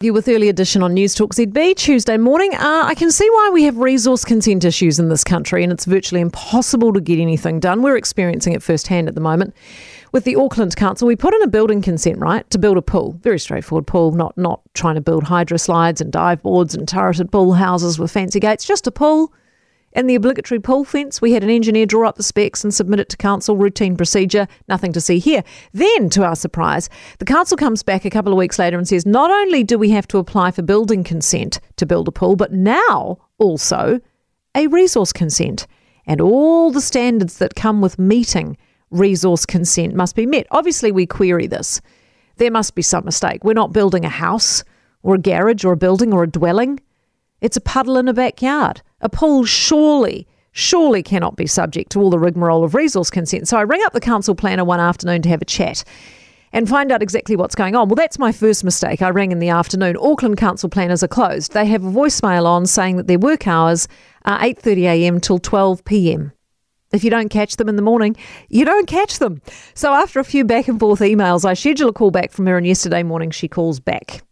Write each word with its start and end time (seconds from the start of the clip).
You 0.00 0.12
with 0.12 0.28
early 0.28 0.48
edition 0.48 0.84
on 0.84 0.94
Newstalk 0.94 1.30
ZB 1.30 1.74
Tuesday 1.74 2.16
morning. 2.18 2.54
Uh, 2.54 2.82
I 2.84 2.94
can 2.94 3.10
see 3.10 3.28
why 3.30 3.50
we 3.52 3.64
have 3.64 3.78
resource 3.78 4.24
consent 4.24 4.64
issues 4.64 5.00
in 5.00 5.08
this 5.08 5.24
country, 5.24 5.64
and 5.64 5.72
it's 5.72 5.86
virtually 5.86 6.20
impossible 6.20 6.92
to 6.92 7.00
get 7.00 7.18
anything 7.18 7.58
done. 7.58 7.82
We're 7.82 7.96
experiencing 7.96 8.52
it 8.52 8.62
firsthand 8.62 9.08
at 9.08 9.16
the 9.16 9.20
moment. 9.20 9.56
With 10.12 10.22
the 10.22 10.36
Auckland 10.36 10.76
Council, 10.76 11.08
we 11.08 11.16
put 11.16 11.34
in 11.34 11.42
a 11.42 11.48
building 11.48 11.82
consent 11.82 12.18
right 12.20 12.48
to 12.50 12.60
build 12.60 12.76
a 12.76 12.82
pool, 12.82 13.18
very 13.22 13.40
straightforward 13.40 13.88
pool, 13.88 14.12
not 14.12 14.38
not 14.38 14.60
trying 14.72 14.94
to 14.94 15.00
build 15.00 15.24
hydro 15.24 15.56
slides 15.56 16.00
and 16.00 16.12
dive 16.12 16.44
boards 16.44 16.76
and 16.76 16.86
turreted 16.86 17.32
pool 17.32 17.54
houses 17.54 17.98
with 17.98 18.12
fancy 18.12 18.38
gates, 18.38 18.64
just 18.64 18.86
a 18.86 18.92
pool 18.92 19.32
and 19.92 20.08
the 20.08 20.14
obligatory 20.14 20.60
pool 20.60 20.84
fence, 20.84 21.20
we 21.20 21.32
had 21.32 21.42
an 21.42 21.50
engineer 21.50 21.86
draw 21.86 22.08
up 22.08 22.16
the 22.16 22.22
specs 22.22 22.62
and 22.62 22.72
submit 22.72 23.00
it 23.00 23.08
to 23.08 23.16
council, 23.16 23.56
routine 23.56 23.96
procedure, 23.96 24.46
nothing 24.68 24.92
to 24.92 25.00
see 25.00 25.18
here. 25.18 25.42
Then, 25.72 26.10
to 26.10 26.24
our 26.24 26.36
surprise, 26.36 26.90
the 27.18 27.24
council 27.24 27.56
comes 27.56 27.82
back 27.82 28.04
a 28.04 28.10
couple 28.10 28.32
of 28.32 28.38
weeks 28.38 28.58
later 28.58 28.76
and 28.76 28.86
says 28.86 29.06
not 29.06 29.30
only 29.30 29.64
do 29.64 29.78
we 29.78 29.90
have 29.90 30.06
to 30.08 30.18
apply 30.18 30.50
for 30.50 30.62
building 30.62 31.04
consent 31.04 31.58
to 31.76 31.86
build 31.86 32.08
a 32.08 32.12
pool, 32.12 32.36
but 32.36 32.52
now 32.52 33.18
also 33.38 34.00
a 34.54 34.66
resource 34.66 35.12
consent. 35.12 35.66
And 36.06 36.20
all 36.20 36.70
the 36.70 36.80
standards 36.80 37.38
that 37.38 37.54
come 37.54 37.80
with 37.80 37.98
meeting 37.98 38.56
resource 38.90 39.46
consent 39.46 39.94
must 39.94 40.16
be 40.16 40.26
met. 40.26 40.46
Obviously, 40.50 40.92
we 40.92 41.06
query 41.06 41.46
this. 41.46 41.80
There 42.36 42.50
must 42.50 42.74
be 42.74 42.82
some 42.82 43.04
mistake. 43.04 43.44
We're 43.44 43.52
not 43.54 43.72
building 43.72 44.04
a 44.04 44.10
house 44.10 44.64
or 45.02 45.16
a 45.16 45.18
garage 45.18 45.64
or 45.64 45.72
a 45.72 45.76
building 45.76 46.12
or 46.12 46.22
a 46.22 46.30
dwelling. 46.30 46.80
It's 47.40 47.56
a 47.56 47.60
puddle 47.60 47.96
in 47.96 48.08
a 48.08 48.14
backyard. 48.14 48.82
A 49.00 49.08
pool 49.08 49.44
surely, 49.44 50.26
surely 50.52 51.02
cannot 51.02 51.36
be 51.36 51.46
subject 51.46 51.92
to 51.92 52.00
all 52.00 52.10
the 52.10 52.18
rigmarole 52.18 52.64
of 52.64 52.74
resource 52.74 53.10
consent. 53.10 53.48
So 53.48 53.56
I 53.56 53.62
ring 53.62 53.82
up 53.86 53.92
the 53.92 54.00
council 54.00 54.34
planner 54.34 54.64
one 54.64 54.80
afternoon 54.80 55.22
to 55.22 55.28
have 55.28 55.42
a 55.42 55.46
chat 55.46 55.84
and 56.52 56.68
find 56.68 56.90
out 56.90 57.02
exactly 57.02 57.36
what's 57.36 57.54
going 57.54 57.76
on. 57.76 57.88
Well, 57.88 57.96
that's 57.96 58.18
my 58.18 58.32
first 58.32 58.64
mistake. 58.64 59.02
I 59.02 59.10
rang 59.10 59.32
in 59.32 59.38
the 59.38 59.50
afternoon. 59.50 59.96
Auckland 60.00 60.36
council 60.36 60.68
planners 60.68 61.02
are 61.02 61.08
closed. 61.08 61.52
They 61.52 61.66
have 61.66 61.84
a 61.84 61.90
voicemail 61.90 62.46
on 62.46 62.66
saying 62.66 62.96
that 62.96 63.06
their 63.06 63.18
work 63.18 63.46
hours 63.46 63.86
are 64.24 64.38
8:30 64.40 64.78
a.m. 64.84 65.20
till 65.20 65.38
12 65.38 65.84
p.m. 65.84 66.32
If 66.90 67.04
you 67.04 67.10
don't 67.10 67.28
catch 67.28 67.56
them 67.56 67.68
in 67.68 67.76
the 67.76 67.82
morning, 67.82 68.16
you 68.48 68.64
don't 68.64 68.86
catch 68.86 69.18
them. 69.18 69.42
So 69.74 69.92
after 69.92 70.20
a 70.20 70.24
few 70.24 70.44
back 70.44 70.68
and 70.68 70.80
forth 70.80 71.00
emails, 71.00 71.44
I 71.44 71.52
schedule 71.52 71.90
a 71.90 71.92
call 71.92 72.10
back 72.10 72.32
from 72.32 72.46
her 72.46 72.56
and 72.56 72.66
yesterday 72.66 73.02
morning 73.02 73.30
she 73.30 73.46
calls 73.46 73.78
back. 73.78 74.22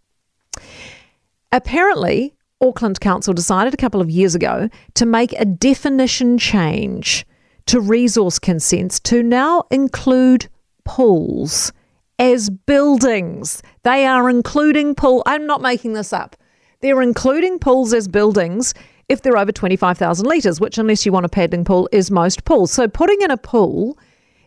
Apparently, 1.52 2.34
Auckland 2.60 3.00
Council 3.00 3.34
decided 3.34 3.74
a 3.74 3.76
couple 3.76 4.00
of 4.00 4.10
years 4.10 4.34
ago 4.34 4.68
to 4.94 5.06
make 5.06 5.32
a 5.34 5.44
definition 5.44 6.38
change 6.38 7.26
to 7.66 7.80
resource 7.80 8.38
consents 8.38 8.98
to 9.00 9.22
now 9.22 9.64
include 9.70 10.48
pools 10.84 11.72
as 12.18 12.48
buildings. 12.48 13.62
They 13.82 14.06
are 14.06 14.30
including 14.30 14.94
pool. 14.94 15.22
I'm 15.26 15.46
not 15.46 15.60
making 15.60 15.92
this 15.92 16.12
up. 16.12 16.36
They're 16.80 17.02
including 17.02 17.58
pools 17.58 17.92
as 17.92 18.08
buildings 18.08 18.72
if 19.08 19.22
they're 19.22 19.36
over 19.36 19.52
25,000 19.52 20.26
litres, 20.26 20.60
which, 20.60 20.78
unless 20.78 21.06
you 21.06 21.12
want 21.12 21.26
a 21.26 21.28
paddling 21.28 21.64
pool, 21.64 21.88
is 21.92 22.10
most 22.10 22.44
pools. 22.44 22.72
So 22.72 22.88
putting 22.88 23.20
in 23.22 23.30
a 23.30 23.36
pool 23.36 23.98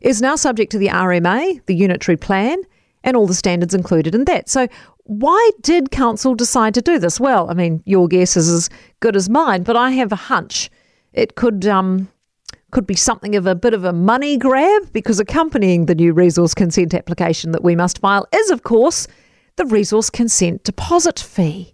is 0.01 0.21
now 0.21 0.35
subject 0.35 0.71
to 0.71 0.77
the 0.77 0.87
RMA, 0.87 1.61
the 1.65 1.75
unitary 1.75 2.17
plan, 2.17 2.61
and 3.03 3.15
all 3.15 3.27
the 3.27 3.33
standards 3.33 3.73
included 3.73 4.15
in 4.15 4.25
that. 4.25 4.49
So 4.49 4.67
why 5.09 5.51
did 5.61 5.89
council 5.89 6.35
decide 6.35 6.75
to 6.75 6.83
do 6.83 6.99
this? 6.99 7.19
Well, 7.19 7.49
I 7.49 7.55
mean, 7.55 7.81
your 7.85 8.07
guess 8.07 8.37
is 8.37 8.47
as 8.47 8.69
good 8.99 9.15
as 9.15 9.27
mine, 9.27 9.63
but 9.63 9.75
I 9.75 9.89
have 9.91 10.11
a 10.11 10.15
hunch 10.15 10.69
it 11.13 11.35
could 11.35 11.65
um, 11.65 12.07
could 12.69 12.85
be 12.85 12.95
something 12.95 13.35
of 13.35 13.47
a 13.47 13.55
bit 13.55 13.73
of 13.73 13.83
a 13.83 13.91
money 13.91 14.37
grab 14.37 14.93
because 14.93 15.19
accompanying 15.19 15.87
the 15.87 15.95
new 15.95 16.13
resource 16.13 16.53
consent 16.53 16.93
application 16.93 17.51
that 17.51 17.63
we 17.63 17.75
must 17.75 17.97
file 17.97 18.27
is, 18.31 18.51
of 18.51 18.61
course, 18.61 19.07
the 19.55 19.65
resource 19.65 20.11
consent 20.11 20.63
deposit 20.63 21.19
fee 21.19 21.73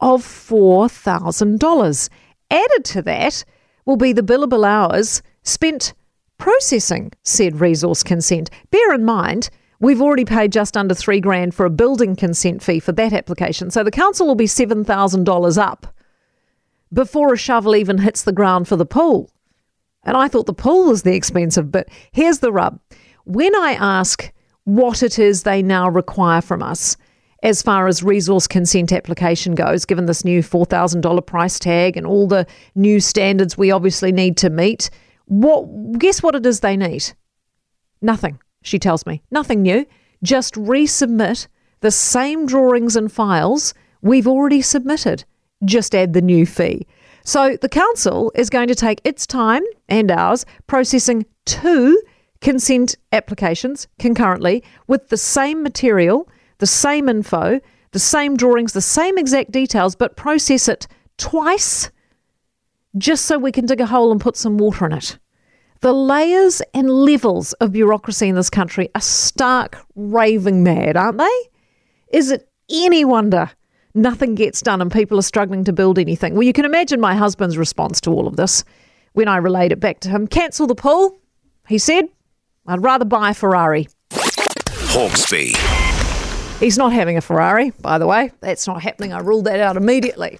of 0.00 0.22
four 0.22 0.86
thousand 0.88 1.58
dollars. 1.58 2.10
Added 2.50 2.84
to 2.84 3.02
that 3.02 3.42
will 3.86 3.96
be 3.96 4.12
the 4.12 4.22
billable 4.22 4.66
hours 4.66 5.22
spent 5.42 5.94
processing 6.36 7.12
said 7.22 7.60
resource 7.60 8.02
consent. 8.02 8.50
Bear 8.70 8.92
in 8.92 9.04
mind 9.04 9.48
We've 9.78 10.00
already 10.00 10.24
paid 10.24 10.52
just 10.52 10.76
under 10.76 10.94
three 10.94 11.20
grand 11.20 11.54
for 11.54 11.66
a 11.66 11.70
building 11.70 12.16
consent 12.16 12.62
fee 12.62 12.80
for 12.80 12.92
that 12.92 13.12
application. 13.12 13.70
So 13.70 13.84
the 13.84 13.90
council 13.90 14.26
will 14.26 14.34
be 14.34 14.46
$7,000 14.46 15.58
up 15.58 15.94
before 16.92 17.32
a 17.32 17.36
shovel 17.36 17.76
even 17.76 17.98
hits 17.98 18.22
the 18.22 18.32
ground 18.32 18.68
for 18.68 18.76
the 18.76 18.86
pool. 18.86 19.30
And 20.04 20.16
I 20.16 20.28
thought 20.28 20.46
the 20.46 20.54
pool 20.54 20.88
was 20.88 21.02
the 21.02 21.14
expensive, 21.14 21.70
but 21.70 21.88
here's 22.12 22.38
the 22.38 22.52
rub. 22.52 22.80
When 23.24 23.54
I 23.56 23.72
ask 23.72 24.32
what 24.64 25.02
it 25.02 25.18
is 25.18 25.42
they 25.42 25.62
now 25.62 25.88
require 25.88 26.40
from 26.40 26.62
us 26.62 26.96
as 27.42 27.60
far 27.60 27.86
as 27.86 28.02
resource 28.02 28.46
consent 28.46 28.92
application 28.92 29.54
goes, 29.54 29.84
given 29.84 30.06
this 30.06 30.24
new 30.24 30.42
$4,000 30.42 31.26
price 31.26 31.58
tag 31.58 31.96
and 31.96 32.06
all 32.06 32.26
the 32.26 32.46
new 32.74 32.98
standards 32.98 33.58
we 33.58 33.70
obviously 33.70 34.10
need 34.10 34.36
to 34.38 34.48
meet, 34.48 34.90
what 35.26 35.98
guess 35.98 36.22
what 36.22 36.34
it 36.34 36.46
is 36.46 36.60
they 36.60 36.76
need? 36.76 37.12
Nothing 38.00 38.38
she 38.66 38.78
tells 38.78 39.06
me. 39.06 39.22
Nothing 39.30 39.62
new. 39.62 39.86
Just 40.22 40.54
resubmit 40.54 41.46
the 41.80 41.90
same 41.90 42.46
drawings 42.46 42.96
and 42.96 43.10
files 43.10 43.74
we've 44.02 44.26
already 44.26 44.60
submitted. 44.60 45.24
Just 45.64 45.94
add 45.94 46.12
the 46.12 46.20
new 46.20 46.44
fee. 46.44 46.86
So 47.24 47.56
the 47.60 47.68
council 47.68 48.32
is 48.34 48.50
going 48.50 48.68
to 48.68 48.74
take 48.74 49.00
its 49.04 49.26
time 49.26 49.62
and 49.88 50.10
ours 50.10 50.44
processing 50.66 51.26
two 51.44 52.00
consent 52.40 52.96
applications 53.12 53.88
concurrently 53.98 54.62
with 54.86 55.08
the 55.08 55.16
same 55.16 55.62
material, 55.62 56.28
the 56.58 56.66
same 56.66 57.08
info, 57.08 57.60
the 57.92 57.98
same 57.98 58.36
drawings, 58.36 58.72
the 58.72 58.80
same 58.80 59.16
exact 59.16 59.50
details, 59.52 59.96
but 59.96 60.16
process 60.16 60.68
it 60.68 60.86
twice 61.18 61.90
just 62.98 63.26
so 63.26 63.38
we 63.38 63.52
can 63.52 63.66
dig 63.66 63.80
a 63.80 63.86
hole 63.86 64.10
and 64.10 64.20
put 64.20 64.36
some 64.36 64.58
water 64.58 64.86
in 64.86 64.92
it. 64.92 65.18
The 65.80 65.92
layers 65.92 66.62
and 66.72 66.88
levels 66.88 67.52
of 67.54 67.72
bureaucracy 67.72 68.28
in 68.28 68.34
this 68.34 68.48
country 68.48 68.88
are 68.94 69.00
stark 69.00 69.78
raving 69.94 70.62
mad, 70.62 70.96
aren't 70.96 71.18
they? 71.18 71.38
Is 72.08 72.30
it 72.30 72.48
any 72.70 73.04
wonder 73.04 73.50
nothing 73.94 74.34
gets 74.34 74.62
done 74.62 74.80
and 74.80 74.90
people 74.90 75.18
are 75.18 75.22
struggling 75.22 75.64
to 75.64 75.72
build 75.72 75.98
anything? 75.98 76.34
Well, 76.34 76.44
you 76.44 76.52
can 76.52 76.64
imagine 76.64 77.00
my 77.00 77.14
husband's 77.14 77.58
response 77.58 78.00
to 78.02 78.10
all 78.10 78.26
of 78.26 78.36
this 78.36 78.64
when 79.12 79.28
I 79.28 79.36
relayed 79.36 79.72
it 79.72 79.80
back 79.80 80.00
to 80.00 80.08
him. 80.08 80.26
Cancel 80.26 80.66
the 80.66 80.74
pool, 80.74 81.18
he 81.68 81.78
said. 81.78 82.06
I'd 82.66 82.82
rather 82.82 83.04
buy 83.04 83.30
a 83.30 83.34
Ferrari. 83.34 83.88
Hawkesby. 84.10 85.56
He's 86.58 86.78
not 86.78 86.92
having 86.92 87.18
a 87.18 87.20
Ferrari, 87.20 87.70
by 87.80 87.98
the 87.98 88.06
way. 88.06 88.32
That's 88.40 88.66
not 88.66 88.82
happening. 88.82 89.12
I 89.12 89.18
ruled 89.18 89.44
that 89.44 89.60
out 89.60 89.76
immediately. 89.76 90.32